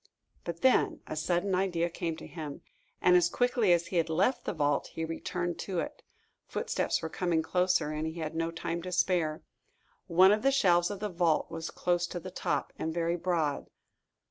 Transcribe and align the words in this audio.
But 0.45 0.61
then 0.61 1.01
a 1.05 1.15
sudden 1.15 1.53
idea 1.53 1.87
came 1.87 2.15
to 2.17 2.25
him, 2.25 2.61
and 3.03 3.15
as 3.15 3.29
quickly 3.29 3.71
as 3.71 3.85
he 3.89 3.97
had 3.97 4.09
left 4.09 4.45
the 4.45 4.53
vault, 4.53 4.87
he 4.87 5.05
returned 5.05 5.59
to 5.59 5.77
it. 5.77 6.01
Footsteps 6.47 7.03
were 7.03 7.07
coming 7.09 7.43
closer, 7.43 7.91
and 7.91 8.07
he 8.07 8.13
had 8.19 8.33
no 8.33 8.49
time 8.49 8.81
to 8.81 8.91
spare. 8.91 9.43
One 10.07 10.31
of 10.31 10.41
the 10.41 10.51
shelves 10.51 10.89
of 10.89 11.01
the 11.01 11.09
vault 11.09 11.51
was 11.51 11.69
close 11.69 12.07
to 12.07 12.19
the 12.19 12.31
top 12.31 12.73
and 12.79 12.91
very 12.91 13.15
broad. 13.15 13.69